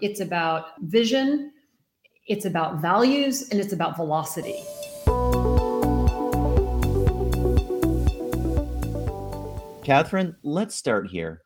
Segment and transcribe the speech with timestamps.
[0.00, 1.52] It's about vision,
[2.26, 4.64] it's about values, and it's about velocity.
[9.84, 11.42] Catherine, let's start here.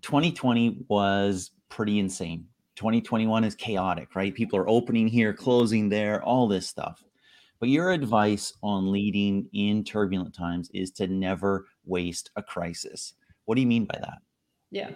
[0.00, 2.46] 2020 was pretty insane.
[2.76, 4.34] 2021 is chaotic, right?
[4.34, 7.04] People are opening here, closing there, all this stuff.
[7.60, 13.12] But your advice on leading in turbulent times is to never waste a crisis.
[13.44, 14.18] What do you mean by that?
[14.70, 14.92] Yeah.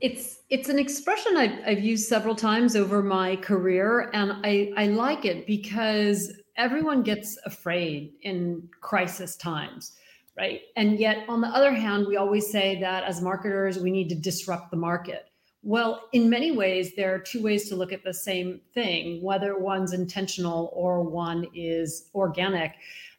[0.00, 4.86] It's it's an expression I've, I've used several times over my career, and I, I
[4.86, 9.96] like it because everyone gets afraid in crisis times,
[10.36, 10.62] right?
[10.76, 14.14] And yet, on the other hand, we always say that as marketers, we need to
[14.14, 15.26] disrupt the market.
[15.62, 19.58] Well, in many ways, there are two ways to look at the same thing, whether
[19.58, 22.72] one's intentional or one is organic.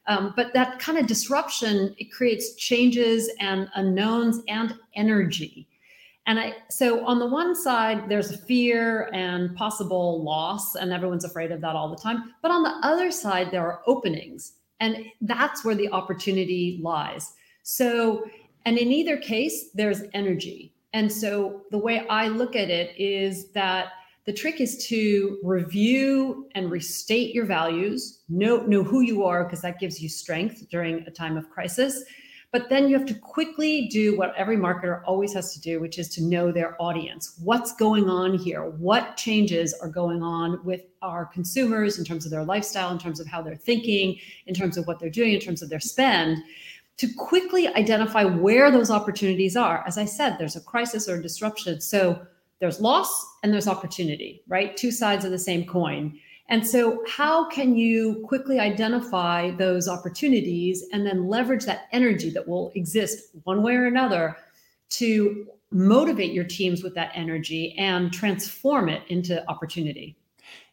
[0.07, 5.67] Um, but that kind of disruption, it creates changes and unknowns and energy.
[6.27, 11.51] And I, so on the one side, there's fear and possible loss, and everyone's afraid
[11.51, 12.33] of that all the time.
[12.41, 17.33] But on the other side, there are openings, and that's where the opportunity lies.
[17.63, 18.23] So,
[18.65, 20.73] and in either case, there's energy.
[20.93, 23.87] And so the way I look at it is that
[24.25, 29.61] the trick is to review and restate your values, know, know who you are, because
[29.61, 32.03] that gives you strength during a time of crisis.
[32.51, 35.97] But then you have to quickly do what every marketer always has to do, which
[35.97, 37.39] is to know their audience.
[37.41, 38.65] What's going on here?
[38.65, 43.21] What changes are going on with our consumers in terms of their lifestyle, in terms
[43.21, 46.43] of how they're thinking, in terms of what they're doing, in terms of their spend?
[47.01, 49.83] to quickly identify where those opportunities are.
[49.87, 51.81] As I said, there's a crisis or a disruption.
[51.81, 52.21] So
[52.59, 53.09] there's loss
[53.41, 54.77] and there's opportunity, right?
[54.77, 56.19] Two sides of the same coin.
[56.51, 62.45] And so, how can you quickly identify those opportunities and then leverage that energy that
[62.45, 64.35] will exist one way or another
[64.89, 70.17] to motivate your teams with that energy and transform it into opportunity?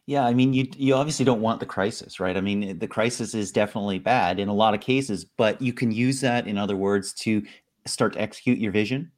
[0.05, 2.35] Yeah, I mean, you you obviously don't want the crisis, right?
[2.35, 5.93] I mean, the crisis is definitely bad in a lot of cases, but you can
[5.93, 7.41] use that, in other words, to
[7.85, 9.13] start to execute your vision.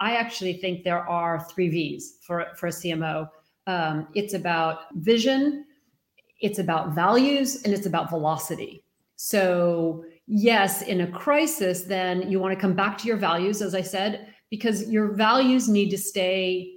[0.00, 3.28] I actually think there are three V's for for a CMO.
[3.70, 5.64] Um, it's about vision,
[6.40, 8.82] it's about values, and it's about velocity.
[9.16, 13.74] So yes, in a crisis, then you want to come back to your values, as
[13.74, 14.10] I said,
[14.50, 16.72] because your values need to stay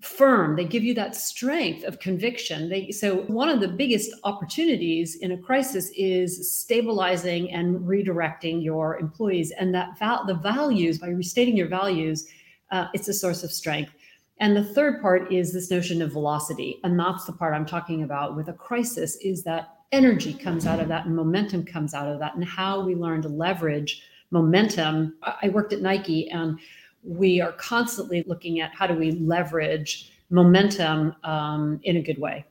[0.00, 0.54] firm.
[0.54, 2.68] They give you that strength of conviction.
[2.68, 8.98] They so one of the biggest opportunities in a crisis is stabilizing and redirecting your
[8.98, 12.28] employees and that val- the values by restating your values
[12.70, 13.92] uh, it's a source of strength
[14.40, 18.02] and the third part is this notion of velocity and that's the part i'm talking
[18.02, 22.08] about with a crisis is that energy comes out of that and momentum comes out
[22.08, 26.58] of that and how we learn to leverage momentum i worked at nike and
[27.04, 32.44] we are constantly looking at how do we leverage momentum um, in a good way.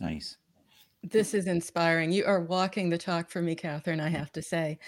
[0.00, 0.36] Nice.
[1.10, 2.12] This is inspiring.
[2.12, 4.78] You are walking the talk for me, Catherine, I have to say.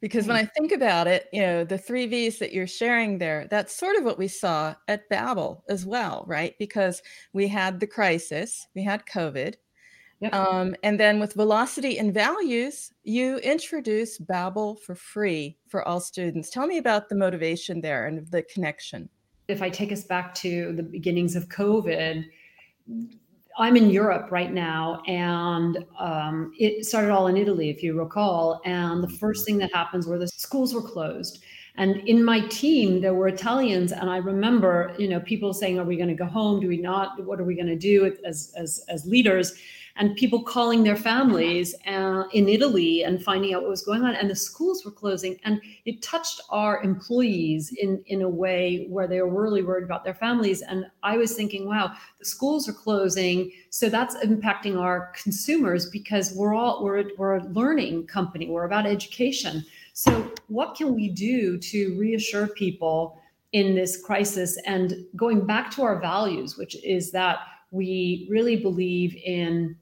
[0.00, 3.46] Because when I think about it, you know, the three V's that you're sharing there,
[3.48, 6.54] that's sort of what we saw at Babbel as well, right?
[6.58, 7.02] Because
[7.32, 9.54] we had the crisis, we had COVID,
[10.22, 10.34] Yep.
[10.34, 16.48] Um, and then with velocity and values, you introduce Babbel for free for all students.
[16.48, 19.08] Tell me about the motivation there and the connection.
[19.48, 22.24] If I take us back to the beginnings of COVID,
[23.58, 28.60] I'm in Europe right now, and um, it started all in Italy, if you recall.
[28.64, 31.42] And the first thing that happens were the schools were closed.
[31.76, 35.84] And in my team, there were Italians, and I remember, you know, people saying, "Are
[35.84, 36.60] we going to go home?
[36.60, 37.24] Do we not?
[37.24, 39.54] What are we going to do as as as leaders?"
[39.96, 44.14] And people calling their families uh, in Italy and finding out what was going on.
[44.14, 49.06] And the schools were closing, and it touched our employees in in a way where
[49.06, 50.62] they were really worried about their families.
[50.62, 56.32] And I was thinking, wow, the schools are closing, so that's impacting our consumers because
[56.34, 58.48] we're all we're we're a learning company.
[58.48, 59.64] We're about education.
[59.94, 63.18] So what can we do to reassure people?
[63.52, 67.40] in this crisis and going back to our values which is that
[67.70, 69.76] we really believe in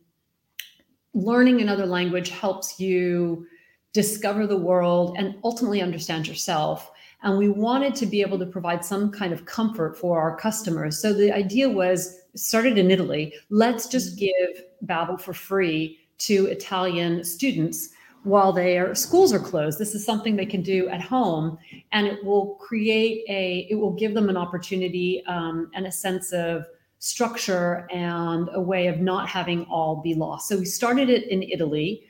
[1.15, 3.47] learning another language helps you
[3.93, 6.93] discover the world and ultimately understand yourself.
[7.23, 11.01] And we wanted to be able to provide some kind of comfort for our customers.
[11.01, 13.35] So the idea was started in Italy.
[13.51, 14.55] Let's just mm-hmm.
[14.55, 17.91] give Babbel for free to Italian students
[18.23, 19.79] while their schools are closed.
[19.79, 21.59] This is something they can do at home,
[21.93, 23.67] and it will create a.
[23.71, 26.67] It will give them an opportunity um, and a sense of
[27.00, 30.49] structure and a way of not having all be lost.
[30.49, 32.05] So we started it in Italy.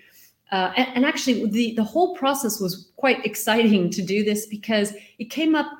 [0.53, 4.93] Uh, and, and, actually, the, the whole process was quite exciting to do this because
[5.19, 5.71] it came up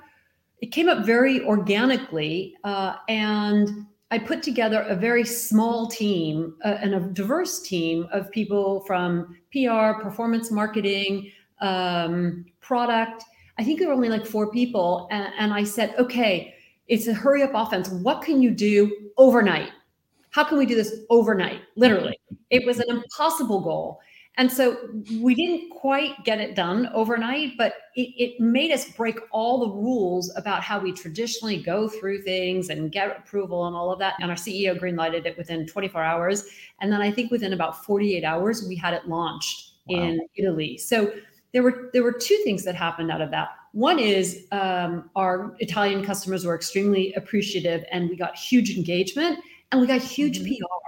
[0.61, 6.77] it came up very organically, uh, and I put together a very small team uh,
[6.83, 13.25] and a diverse team of people from PR, performance marketing, um, product.
[13.59, 16.55] I think there were only like four people, and, and I said, okay,
[16.91, 17.89] it's a hurry up offense.
[17.89, 19.71] What can you do overnight?
[20.31, 21.63] How can we do this overnight?
[21.77, 22.21] Literally,
[22.51, 24.01] it was an impossible goal.
[24.37, 24.77] And so
[25.21, 29.69] we didn't quite get it done overnight, but it, it, made us break all the
[29.69, 34.15] rules about how we traditionally go through things and get approval and all of that.
[34.21, 36.45] And our CEO greenlighted it within 24 hours.
[36.81, 40.01] And then I think within about 48 hours, we had it launched wow.
[40.01, 40.79] in Italy.
[40.79, 41.13] So
[41.53, 43.51] there were there were two things that happened out of that.
[43.73, 49.39] One is um, our Italian customers were extremely appreciative, and we got huge engagement,
[49.71, 50.55] and we got huge mm-hmm.
[50.55, 50.81] PR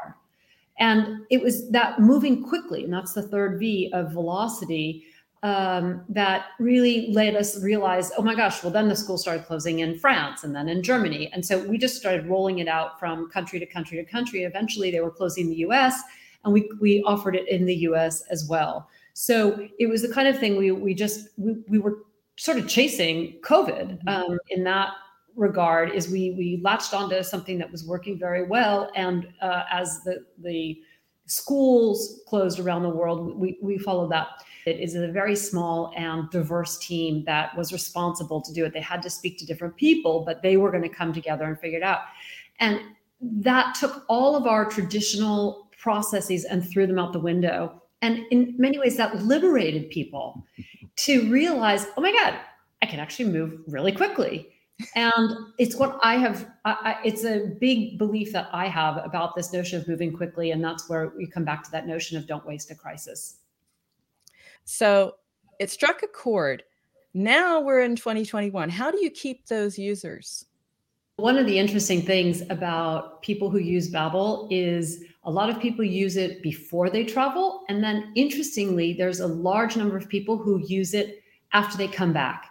[0.82, 5.04] and it was that moving quickly, and that's the third V of velocity,
[5.44, 9.78] um, that really led us realize, oh my gosh, well, then the school started closing
[9.78, 11.30] in France and then in Germany.
[11.32, 14.42] And so we just started rolling it out from country to country to country.
[14.42, 16.00] Eventually, they were closing the US,
[16.44, 18.88] and we, we offered it in the US as well.
[19.14, 21.98] So it was the kind of thing we, we just, we, we were
[22.42, 24.08] sort of chasing COVID mm-hmm.
[24.08, 24.94] um, in that
[25.36, 28.90] regard is we we latched onto something that was working very well.
[28.96, 30.82] And uh, as the the
[31.26, 34.26] schools closed around the world we we followed that.
[34.66, 38.72] It is a very small and diverse team that was responsible to do it.
[38.72, 41.56] They had to speak to different people but they were going to come together and
[41.58, 42.00] figure it out.
[42.58, 42.80] And
[43.20, 47.82] that took all of our traditional processes and threw them out the window.
[48.02, 50.44] And in many ways that liberated people
[50.96, 52.38] to realize oh my god
[52.82, 54.52] i can actually move really quickly
[54.94, 56.48] and it's what I have.
[56.64, 60.50] I, I, it's a big belief that I have about this notion of moving quickly,
[60.50, 63.36] and that's where we come back to that notion of don't waste a crisis.
[64.64, 65.16] So
[65.58, 66.62] it struck a chord.
[67.14, 68.70] Now we're in 2021.
[68.70, 70.46] How do you keep those users?
[71.16, 75.84] One of the interesting things about people who use Babbel is a lot of people
[75.84, 80.64] use it before they travel, and then interestingly, there's a large number of people who
[80.66, 81.22] use it
[81.52, 82.46] after they come back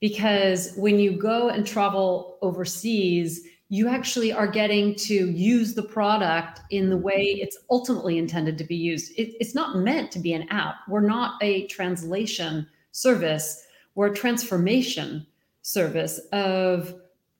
[0.00, 6.60] because when you go and travel overseas, you actually are getting to use the product
[6.70, 9.12] in the way it's ultimately intended to be used.
[9.16, 10.76] It, it's not meant to be an app.
[10.88, 15.26] We're not a translation service, we're a transformation
[15.62, 16.94] service of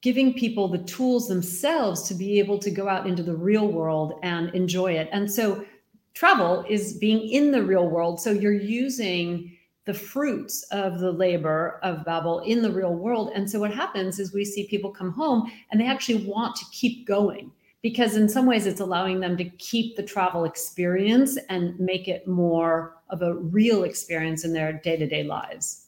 [0.04, 4.20] giving people the tools themselves to be able to go out into the real world
[4.22, 5.08] and enjoy it.
[5.12, 5.64] And so
[6.12, 8.20] travel is being in the real world.
[8.20, 9.56] So you're using
[9.86, 13.32] the fruits of the labor of Babbel in the real world.
[13.34, 16.66] And so what happens is we see people come home and they actually want to
[16.70, 21.80] keep going because in some ways it's allowing them to keep the travel experience and
[21.80, 25.86] make it more of a real experience in their day-to-day lives.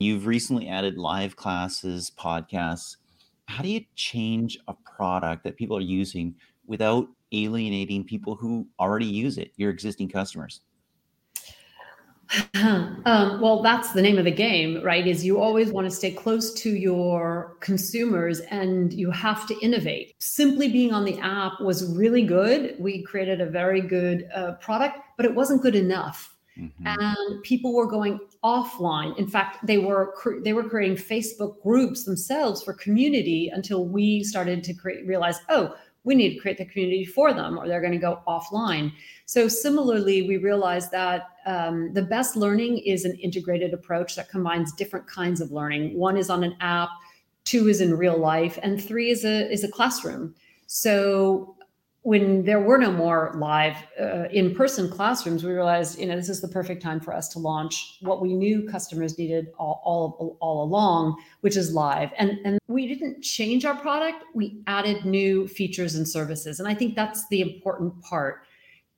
[0.00, 2.96] You've recently added live classes, podcasts.
[3.46, 6.34] How do you change a product that people are using
[6.66, 10.60] without alienating people who already use it, your existing customers?
[12.54, 15.06] um, well, that's the name of the game, right?
[15.06, 20.14] Is you always want to stay close to your consumers and you have to innovate.
[20.20, 22.76] Simply being on the app was really good.
[22.78, 26.33] We created a very good uh, product, but it wasn't good enough.
[26.58, 26.86] Mm-hmm.
[26.86, 29.18] And people were going offline.
[29.18, 34.62] In fact, they were they were creating Facebook groups themselves for community until we started
[34.64, 35.74] to create realize, oh,
[36.04, 38.92] we need to create the community for them or they're going to go offline.
[39.26, 44.72] So, similarly, we realized that um, the best learning is an integrated approach that combines
[44.72, 45.98] different kinds of learning.
[45.98, 46.90] One is on an app,
[47.44, 50.34] two is in real life, and three is a, is a classroom.
[50.66, 51.53] So,
[52.04, 56.40] when there were no more live uh, in-person classrooms we realized you know this is
[56.40, 60.62] the perfect time for us to launch what we knew customers needed all, all, all
[60.62, 62.10] along which is live.
[62.16, 64.24] And and we didn't change our product.
[64.34, 66.58] We added new features and services.
[66.58, 68.46] And i think that's the important part.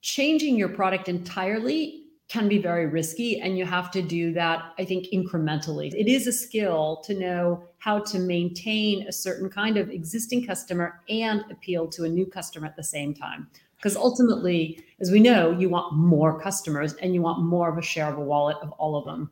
[0.00, 4.85] Changing your product entirely can be very risky and you have to do that i
[4.85, 5.92] think incrementally.
[5.95, 11.02] It is a skill to know how to maintain a certain kind of existing customer
[11.09, 13.49] and appeal to a new customer at the same time.
[13.76, 17.83] Because ultimately as we know you want more customers and you want more of a
[17.83, 19.30] share of a wallet of all of them.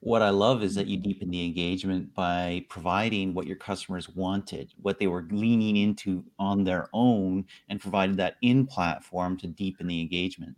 [0.00, 4.72] What i love is that you deepen the engagement by providing what your customers wanted
[4.82, 9.86] what they were leaning into on their own and provided that in platform to deepen
[9.86, 10.56] the engagement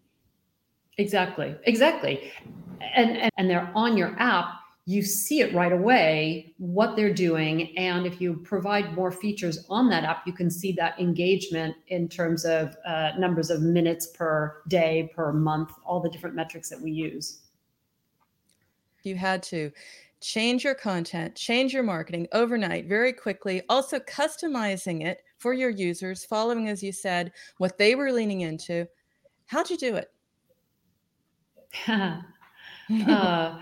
[0.98, 1.54] Exactly.
[1.64, 2.32] Exactly.
[2.94, 4.46] And, and and they're on your app,
[4.86, 9.90] you see it right away what they're doing and if you provide more features on
[9.90, 14.62] that app you can see that engagement in terms of uh, numbers of minutes per
[14.68, 17.40] day per month all the different metrics that we use
[19.02, 19.72] you had to
[20.20, 26.24] change your content, change your marketing overnight, very quickly, also customizing it for your users,
[26.24, 28.88] following, as you said, what they were leaning into.
[29.46, 30.10] How'd you do it?
[31.88, 33.58] uh,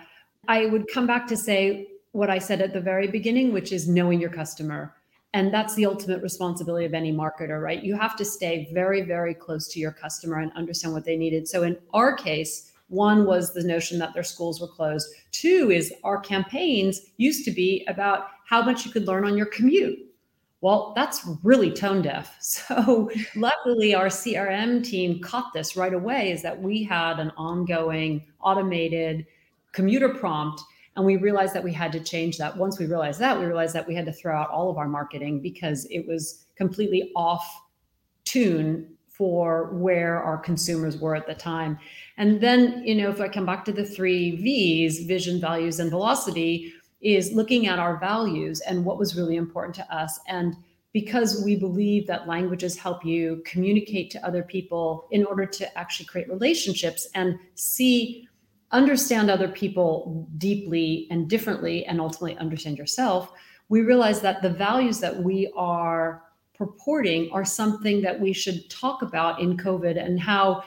[0.49, 3.89] I would come back to say what I said at the very beginning, which is
[3.89, 4.95] knowing your customer.
[5.33, 7.83] And that's the ultimate responsibility of any marketer, right?
[7.83, 11.49] You have to stay very, very close to your customer and understand what they needed.
[11.49, 15.09] So in our case, one was the notion that their schools were closed.
[15.33, 19.47] Two is our campaigns used to be about how much you could learn on your
[19.47, 19.99] commute.
[20.65, 22.37] Well, that's really tone deaf.
[22.41, 28.25] So, luckily, our CRM team caught this right away is that we had an ongoing
[28.41, 29.27] automated
[29.73, 30.63] commuter prompt.
[30.97, 32.57] And we realized that we had to change that.
[32.57, 34.89] Once we realized that, we realized that we had to throw out all of our
[34.89, 37.47] marketing because it was completely off
[38.25, 41.79] tune for where our consumers were at the time.
[42.17, 45.91] And then, you know, if I come back to the three V's vision, values, and
[45.91, 46.73] velocity
[47.05, 50.19] is looking at our values and what was really important to us.
[50.27, 50.57] And
[50.93, 56.07] because we believe that languages help you communicate to other people in order to actually
[56.07, 58.27] create relationships and see,
[58.71, 63.33] understand other people deeply and differently, and ultimately understand yourself,
[63.69, 66.23] we realize that the values that we are
[66.57, 70.63] purporting are something that we should talk about in COVID and how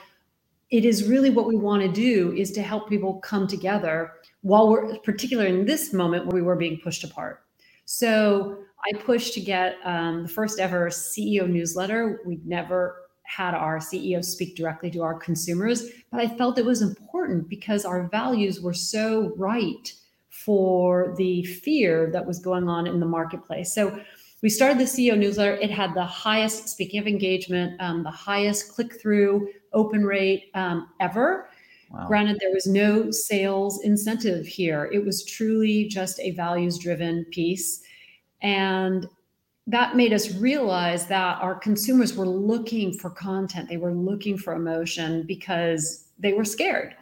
[0.69, 4.69] it is really what we want to do is to help people come together while
[4.69, 7.43] we're particularly in this moment where we were being pushed apart.
[7.85, 12.21] So I pushed to get um, the first ever CEO newsletter.
[12.25, 16.81] We'd never had our CEO speak directly to our consumers, but I felt it was
[16.81, 19.91] important because our values were so right
[20.29, 23.73] for the fear that was going on in the marketplace.
[23.73, 23.99] So
[24.41, 25.55] we started the CEO newsletter.
[25.55, 30.89] It had the highest, speaking of engagement, um, the highest click through open rate um,
[30.99, 31.49] ever.
[31.91, 32.07] Wow.
[32.07, 34.89] Granted, there was no sales incentive here.
[34.91, 37.81] It was truly just a values driven piece.
[38.41, 39.07] And
[39.67, 44.53] that made us realize that our consumers were looking for content, they were looking for
[44.53, 46.95] emotion because they were scared,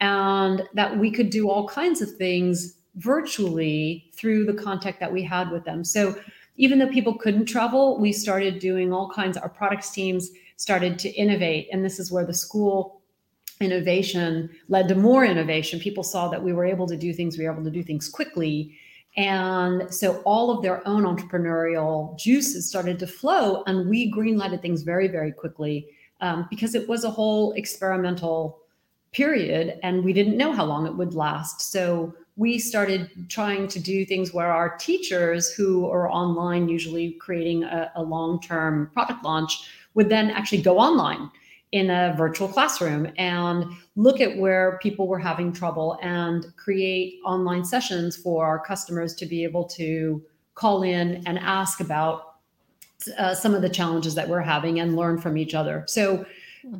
[0.00, 5.22] and that we could do all kinds of things virtually through the contact that we
[5.22, 5.82] had with them.
[5.82, 6.14] So
[6.56, 11.10] even though people couldn't travel, we started doing all kinds, our products teams started to
[11.10, 11.68] innovate.
[11.72, 13.01] And this is where the school
[13.62, 15.80] innovation led to more innovation.
[15.80, 18.08] People saw that we were able to do things, we were able to do things
[18.08, 18.76] quickly.
[19.16, 24.82] And so all of their own entrepreneurial juices started to flow, and we greenlighted things
[24.82, 25.86] very, very quickly
[26.22, 28.60] um, because it was a whole experimental
[29.12, 31.60] period and we didn't know how long it would last.
[31.70, 37.64] So we started trying to do things where our teachers who are online, usually creating
[37.64, 41.30] a, a long term product launch, would then actually go online
[41.72, 43.64] in a virtual classroom and
[43.96, 49.26] look at where people were having trouble and create online sessions for our customers to
[49.26, 50.22] be able to
[50.54, 52.34] call in and ask about
[53.18, 55.84] uh, some of the challenges that we're having and learn from each other.
[55.88, 56.24] So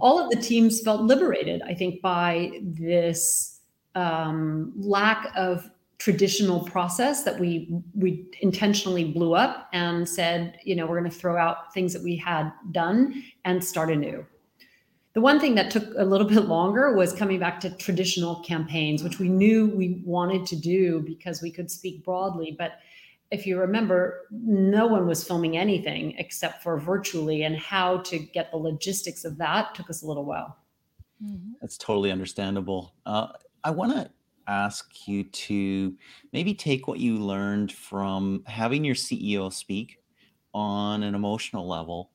[0.00, 3.60] all of the teams felt liberated, I think, by this
[3.94, 5.68] um, lack of
[5.98, 11.16] traditional process that we we intentionally blew up and said, you know, we're going to
[11.16, 14.24] throw out things that we had done and start anew.
[15.14, 19.02] The one thing that took a little bit longer was coming back to traditional campaigns,
[19.02, 22.54] which we knew we wanted to do because we could speak broadly.
[22.58, 22.78] But
[23.30, 28.50] if you remember, no one was filming anything except for virtually, and how to get
[28.50, 30.58] the logistics of that took us a little while.
[31.24, 31.52] Mm-hmm.
[31.60, 32.94] That's totally understandable.
[33.06, 33.28] Uh,
[33.64, 34.10] I want to
[34.46, 35.96] ask you to
[36.32, 39.98] maybe take what you learned from having your CEO speak
[40.52, 42.10] on an emotional level,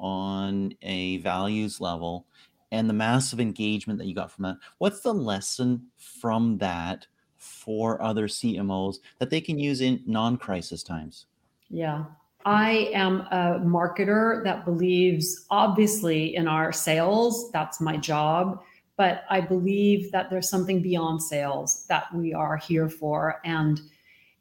[0.00, 2.26] on a values level,
[2.72, 4.56] and the massive engagement that you got from that.
[4.78, 10.82] What's the lesson from that for other CMOs that they can use in non crisis
[10.82, 11.26] times?
[11.68, 12.04] Yeah.
[12.44, 17.50] I am a marketer that believes, obviously, in our sales.
[17.52, 18.62] That's my job.
[18.96, 23.40] But I believe that there's something beyond sales that we are here for.
[23.44, 23.80] And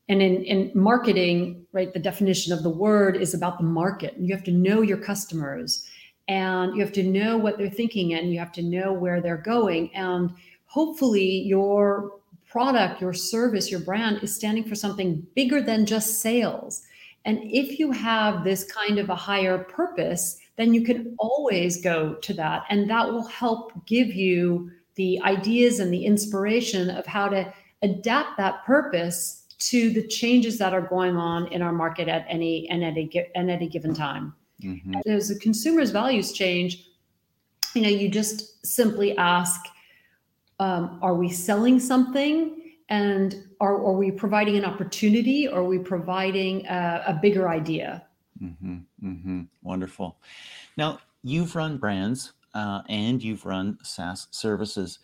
[0.10, 4.16] and in, in marketing, right, the definition of the word is about the market.
[4.18, 5.88] You have to know your customers
[6.28, 9.38] and you have to know what they're thinking and you have to know where they're
[9.38, 9.94] going.
[9.94, 10.32] And
[10.66, 16.82] hopefully your product, your service, your brand is standing for something bigger than just sales.
[17.26, 22.16] And if you have this kind of a higher purpose, then you can always go
[22.16, 22.64] to that.
[22.72, 28.38] And that will help give you the ideas and the inspiration of how to adapt
[28.38, 32.84] that purpose to the changes that are going on in our market at any and
[32.84, 34.34] at a, at any given time.
[34.64, 34.96] Mm-hmm.
[35.08, 36.86] As the consumer's values change,
[37.76, 39.60] you know, you just simply ask,
[40.60, 42.60] um, are we selling something?
[42.90, 48.06] and are, are we providing an opportunity or are we providing a, a bigger idea
[48.42, 49.42] mm-hmm, mm-hmm.
[49.62, 50.18] wonderful
[50.76, 55.00] now you've run brands uh, and you've run saas services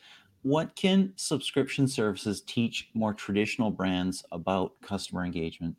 [0.46, 5.75] what can subscription services teach more traditional brands about customer engagement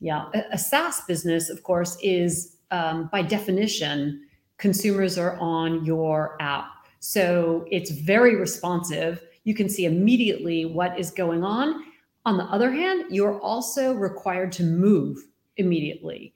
[0.00, 4.26] yeah a, saas business of course is um, by definition
[4.58, 11.10] consumers are on your app so it's very responsive you can see immediately what is
[11.10, 11.82] going on.
[12.26, 15.16] On the other hand, you're also required to move
[15.56, 16.34] immediately.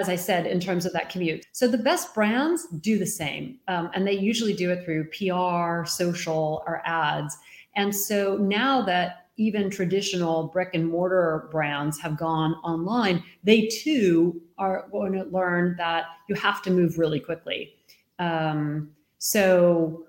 [0.00, 1.46] As I said, in terms of that commute.
[1.52, 5.86] So the best brands do the same, um, and they usually do it through PR,
[5.86, 7.36] social, or ads.
[7.76, 14.40] And so now that even traditional brick and mortar brands have gone online, they too
[14.58, 17.74] are going to learn that you have to move really quickly.
[18.18, 20.06] Um, so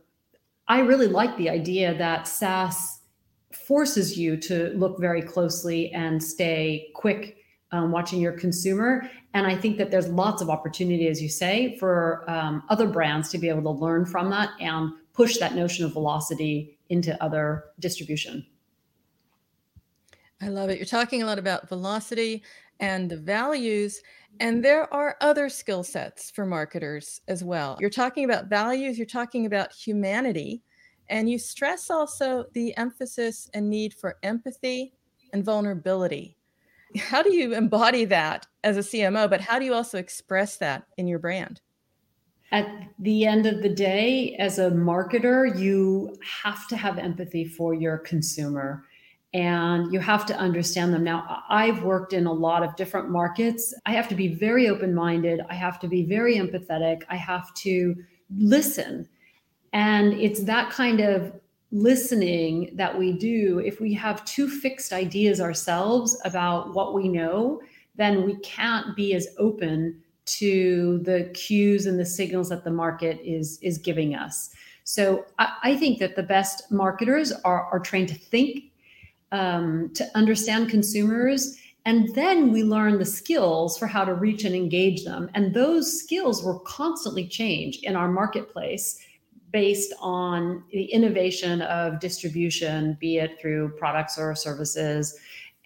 [0.67, 3.01] I really like the idea that SaaS
[3.53, 7.37] forces you to look very closely and stay quick
[7.71, 9.09] um, watching your consumer.
[9.33, 13.29] And I think that there's lots of opportunity, as you say, for um, other brands
[13.29, 17.65] to be able to learn from that and push that notion of velocity into other
[17.79, 18.45] distribution.
[20.41, 20.77] I love it.
[20.77, 22.43] You're talking a lot about velocity
[22.79, 24.01] and the values.
[24.39, 27.77] And there are other skill sets for marketers as well.
[27.79, 30.61] You're talking about values, you're talking about humanity,
[31.09, 34.93] and you stress also the emphasis and need for empathy
[35.31, 36.37] and vulnerability.
[36.97, 40.87] How do you embody that as a CMO, but how do you also express that
[40.97, 41.61] in your brand?
[42.51, 42.67] At
[42.99, 47.97] the end of the day, as a marketer, you have to have empathy for your
[47.97, 48.85] consumer
[49.33, 51.03] and you have to understand them.
[51.03, 53.73] Now, I've worked in a lot of different markets.
[53.87, 55.41] I have to be very open minded.
[55.49, 57.01] I have to be very empathetic.
[57.09, 57.95] I have to
[58.37, 59.09] listen.
[59.73, 61.33] And it's that kind of
[61.73, 63.59] listening that we do.
[63.59, 67.61] If we have too fixed ideas ourselves about what we know,
[67.95, 73.19] then we can't be as open to the cues and the signals that the market
[73.23, 74.51] is is giving us.
[74.85, 78.65] So I, I think that the best marketers are, are trained to think
[79.31, 81.57] um, to understand consumers.
[81.85, 85.29] And then we learn the skills for how to reach and engage them.
[85.33, 88.99] And those skills will constantly change in our marketplace
[89.53, 95.17] based on the innovation of distribution, be it through products or services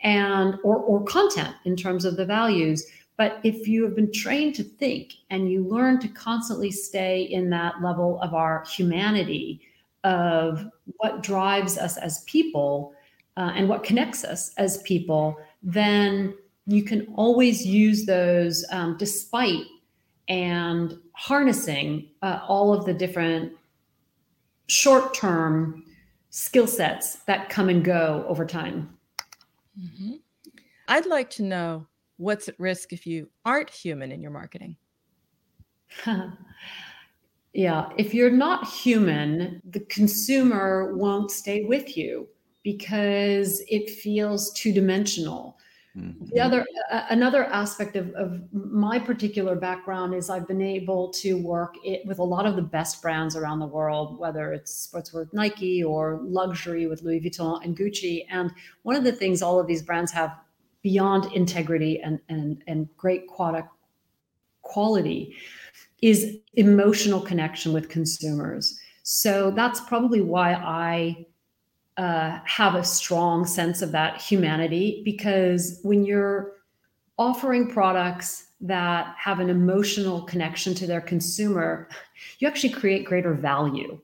[0.04, 2.86] and or, or content in terms of the values.
[3.15, 7.50] But if you have been trained to think and you learn to constantly stay in
[7.50, 9.62] that level of our humanity,
[10.04, 12.93] of what drives us as people,
[13.38, 19.65] uh, and what connects us as people, then you can always use those um, despite
[20.28, 23.54] and harnessing uh, all of the different
[24.68, 25.84] short term
[26.30, 28.98] skill sets that come and go over time.
[29.80, 30.16] Mm-hmm.
[30.88, 34.76] I'd like to know what's at risk if you aren't human in your marketing.
[37.54, 42.28] yeah, if you're not human, the consumer won't stay with you
[42.64, 45.57] because it feels two dimensional.
[45.98, 46.26] Mm-hmm.
[46.28, 51.42] The other, uh, another aspect of, of my particular background is I've been able to
[51.42, 55.22] work it, with a lot of the best brands around the world, whether it's sportswear
[55.22, 58.26] with Nike or luxury with Louis Vuitton and Gucci.
[58.30, 58.52] And
[58.84, 60.38] one of the things all of these brands have
[60.84, 63.24] beyond integrity and, and, and great
[64.62, 65.36] quality
[66.04, 68.80] is emotional connection with consumers.
[69.02, 71.26] So that's probably why I
[71.98, 76.54] uh, have a strong sense of that humanity because when you're
[77.18, 81.90] offering products that have an emotional connection to their consumer,
[82.40, 84.00] you actually create greater value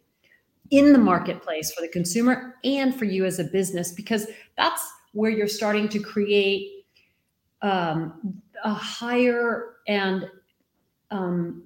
[0.72, 4.28] in the marketplace for the consumer and for you as a business because
[4.58, 6.86] that's where you're starting to create
[7.62, 10.28] um, a higher and
[11.12, 11.64] um,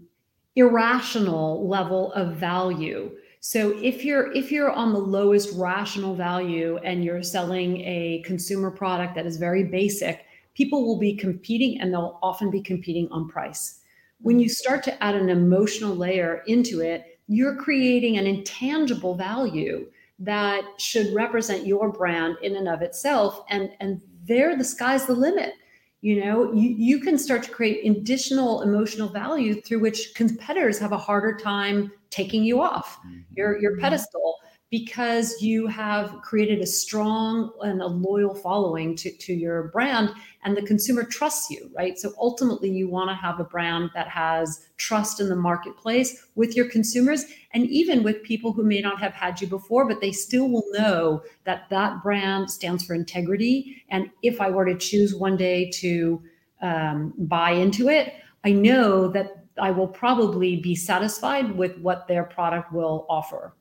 [0.57, 3.11] irrational level of value
[3.47, 8.69] so if you're if you're on the lowest rational value and you're selling a consumer
[8.69, 13.29] product that is very basic, people will be competing and they'll often be competing on
[13.29, 13.79] price.
[14.19, 19.89] When you start to add an emotional layer into it, you're creating an intangible value
[20.19, 25.13] that should represent your brand in and of itself and and there the sky's the
[25.13, 25.53] limit
[26.01, 30.91] you know you, you can start to create additional emotional value through which competitors have
[30.91, 33.19] a harder time taking you off mm-hmm.
[33.35, 34.37] your your pedestal
[34.69, 40.09] because you have created a strong and a loyal following to, to your brand
[40.43, 41.97] and the consumer trusts you right?
[41.97, 46.55] So ultimately you want to have a brand that has trust in the marketplace with
[46.55, 50.11] your consumers and even with people who may not have had you before but they
[50.11, 53.83] still will know that that brand stands for integrity.
[53.89, 56.21] And if i were to choose one day to
[56.61, 62.23] um, buy into it i know that i will probably be satisfied with what their
[62.23, 63.53] product will offer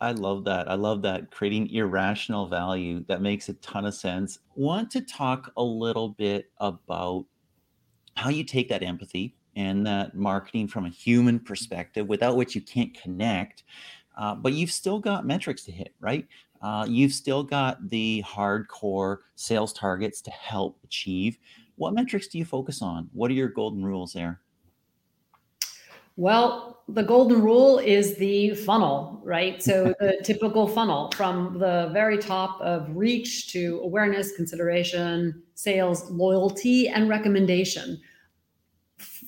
[0.00, 0.70] I love that.
[0.70, 3.04] I love that creating irrational value.
[3.08, 4.38] That makes a ton of sense.
[4.54, 7.24] Want to talk a little bit about
[8.16, 12.60] how you take that empathy and that marketing from a human perspective, without which you
[12.60, 13.64] can't connect.
[14.16, 16.26] Uh, but you've still got metrics to hit, right?
[16.60, 21.38] Uh, you've still got the hardcore sales targets to help achieve.
[21.76, 23.08] What metrics do you focus on?
[23.12, 24.40] What are your golden rules there?
[26.16, 29.62] Well, the golden rule is the funnel, right?
[29.62, 36.88] So the typical funnel from the very top of reach to awareness, consideration, sales, loyalty,
[36.88, 38.00] and recommendation.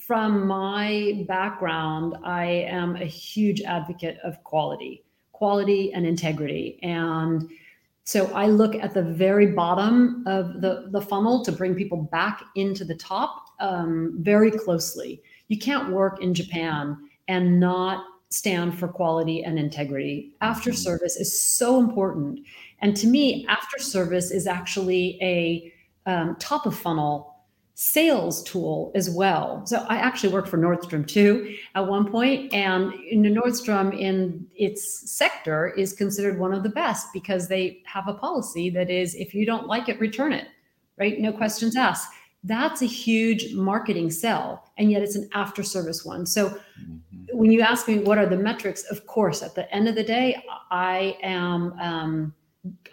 [0.06, 6.78] From my background, I am a huge advocate of quality, quality and integrity.
[6.82, 7.50] And
[8.04, 12.44] so I look at the very bottom of the, the funnel to bring people back
[12.54, 16.96] into the top um, very closely you can't work in Japan
[17.28, 20.32] and not stand for quality and integrity.
[20.40, 20.78] After mm-hmm.
[20.78, 22.40] service is so important.
[22.80, 25.72] And to me, after service is actually a
[26.06, 27.34] um, top of funnel
[27.78, 29.64] sales tool as well.
[29.66, 35.68] So I actually worked for Nordstrom too at one point, and Nordstrom in its sector
[35.68, 39.44] is considered one of the best because they have a policy that is if you
[39.44, 40.48] don't like it, return it,
[40.96, 41.20] right?
[41.20, 42.08] No questions asked
[42.46, 47.36] that's a huge marketing sell and yet it's an after service one so mm-hmm.
[47.36, 50.02] when you ask me what are the metrics of course at the end of the
[50.02, 52.34] day i am um,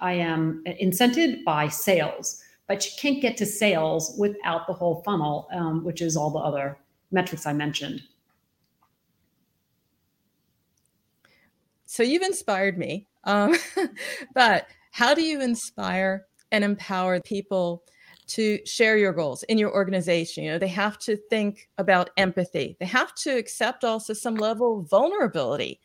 [0.01, 5.47] i am incented by sales but you can't get to sales without the whole funnel
[5.53, 6.77] um, which is all the other
[7.11, 8.01] metrics i mentioned
[11.85, 13.55] so you've inspired me um,
[14.33, 17.83] but how do you inspire and empower people
[18.33, 20.43] to share your goals in your organization.
[20.43, 22.75] You know, they have to think about empathy.
[22.79, 25.79] They have to accept also some level of vulnerability.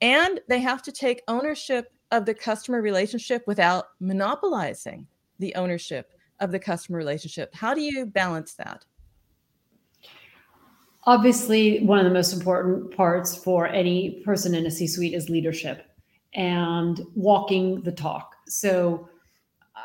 [0.00, 5.06] And they have to take ownership of the customer relationship without monopolizing
[5.38, 7.54] the ownership of the customer relationship.
[7.54, 8.86] How do you balance that?
[11.04, 15.28] Obviously, one of the most important parts for any person in a C suite is
[15.28, 15.86] leadership
[16.34, 18.36] and walking the talk.
[18.48, 19.08] So,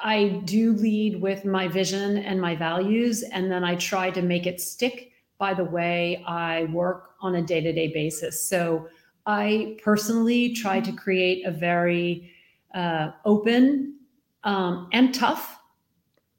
[0.04, 4.46] I do lead with my vision and my values, and then I try to make
[4.46, 8.48] it stick by the way I work on a day to day basis.
[8.48, 8.88] So
[9.26, 12.32] I personally try to create a very
[12.74, 13.96] uh, open
[14.44, 15.60] um, and tough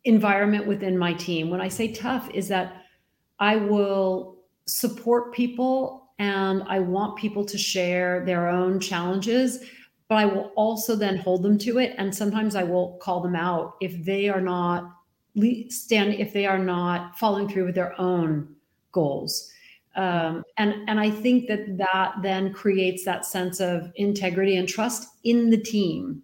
[0.04, 1.50] environment within my team.
[1.50, 2.84] When I say tough, is that
[3.38, 9.64] I will support people and I want people to share their own challenges
[10.08, 11.94] but I will also then hold them to it.
[11.98, 14.92] And sometimes I will call them out if they are not
[15.68, 18.48] stand if they are not following through with their own
[18.92, 19.50] goals.
[19.96, 25.08] Um, and and I think that that then creates that sense of integrity and trust
[25.24, 26.22] in the team.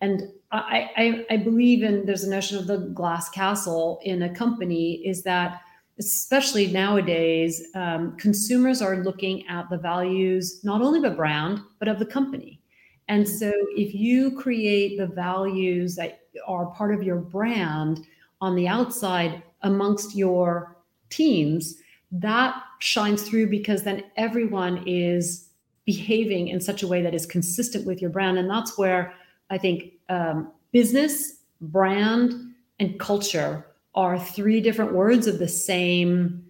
[0.00, 4.34] And I, I, I believe in there's a notion of the glass castle in a
[4.34, 5.60] company is that
[5.98, 11.88] especially nowadays um, consumers are looking at the values not only of a brand but
[11.88, 12.60] of the company
[13.08, 18.04] and so if you create the values that are part of your brand
[18.40, 20.76] on the outside amongst your
[21.08, 21.76] teams,
[22.10, 25.48] that shines through because then everyone is
[25.84, 28.38] behaving in such a way that is consistent with your brand.
[28.38, 29.14] And that's where
[29.50, 36.44] I think um, business, brand, and culture are three different words of the same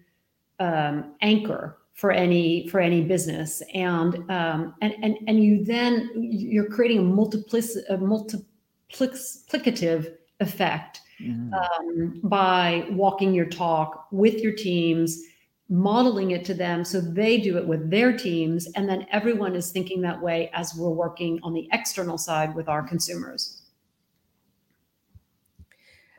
[0.59, 6.69] um, anchor for any for any business and um, and and and you then you're
[6.69, 11.55] creating a multiplic a multiplicative effect mm-hmm.
[11.55, 15.23] um, by walking your talk with your teams
[15.69, 19.73] modeling it to them so they do it with their teams and then everyone is
[19.73, 23.63] thinking that way as we're working on the external side with our consumers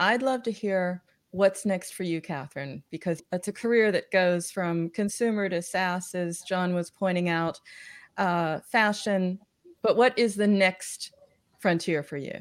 [0.01, 1.01] i'd love to hear
[1.38, 2.84] what's next for you, Catherine?
[2.89, 7.60] Because it's a career that goes from consumer to SaaS, as John was pointing out,
[8.17, 9.39] uh, fashion.
[9.84, 11.13] But what is the next
[11.60, 12.39] frontier for you?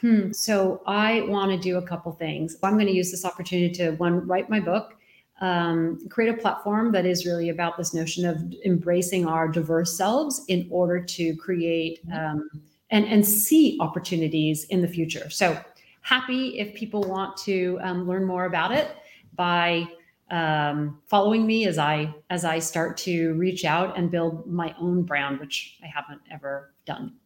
[0.00, 0.30] Hmm.
[0.30, 2.56] So I want to do a couple things.
[2.62, 4.94] I'm going to use this opportunity to one write my book,
[5.40, 10.44] um, create a platform that is really about this notion of embracing our diverse selves
[10.48, 12.38] in order to create mm-hmm.
[12.38, 12.50] um,
[12.90, 15.28] and and see opportunities in the future.
[15.30, 15.58] So
[16.06, 18.96] happy if people want to um, learn more about it
[19.34, 19.84] by
[20.30, 25.02] um, following me as I as I start to reach out and build my own
[25.02, 27.16] brand, which I haven't ever done.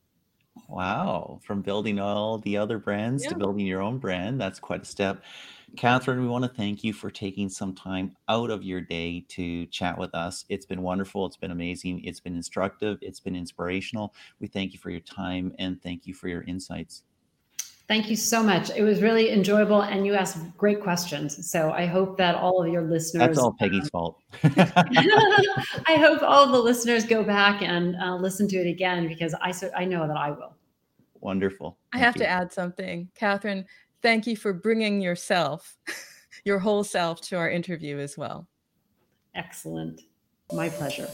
[0.68, 3.30] Wow, from building all the other brands Yeah.
[3.30, 5.22] to building your own brand, that's quite a step.
[5.76, 9.66] Catherine, we want to thank you for taking some time out of your day to
[9.66, 10.44] chat with us.
[10.48, 11.26] It's been wonderful.
[11.26, 12.02] It's been amazing.
[12.04, 12.98] It's been instructive.
[13.02, 14.14] It's been inspirational.
[14.40, 17.02] We thank you for your time and thank you for your insights.
[17.90, 18.70] Thank you so much.
[18.70, 21.50] It was really enjoyable, and you asked great questions.
[21.50, 23.18] So I hope that all of your listeners.
[23.18, 23.44] That's listeners.
[23.44, 24.16] all Peggy's fault.
[24.44, 29.50] I hope all the listeners go back and uh, listen to it again because I
[29.50, 30.54] so I know that I will.
[31.20, 31.78] Wonderful.
[31.92, 32.20] I have you.
[32.20, 33.10] to add something.
[33.16, 33.66] Catherine,
[34.02, 35.76] thank you for bringing yourself,
[36.44, 38.46] your whole self to our interview as well.
[39.34, 40.02] Excellent.
[40.52, 41.08] My pleasure.